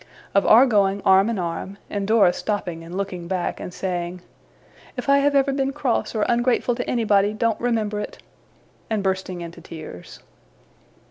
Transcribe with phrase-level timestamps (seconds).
[0.33, 4.21] Of our going, arm in arm, and Dora stopping and looking back, and saying,
[4.97, 8.17] 'If I have ever been cross or ungrateful to anybody, don't remember it!'
[8.89, 10.17] and bursting into tears.